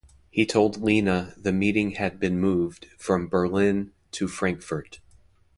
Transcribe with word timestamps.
He 0.31 0.47
told 0.47 0.81
Lina 0.81 1.35
the 1.37 1.51
meeting 1.53 1.91
had 1.91 2.19
been 2.19 2.39
moved 2.39 2.87
from 2.97 3.27
Berlin 3.27 3.91
to 4.13 4.27
Frankfurt. 4.27 4.99